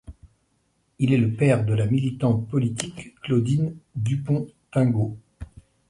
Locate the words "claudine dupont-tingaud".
3.21-5.15